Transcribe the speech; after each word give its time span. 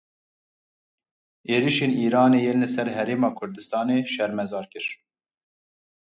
Êrişên 1.53 1.91
Îranê 2.03 2.39
yên 2.45 2.57
li 2.61 2.67
ser 2.73 2.87
Herêma 2.95 3.29
Kurdistanê 3.37 3.97
şermezar 4.13 4.65
kir. 4.71 4.85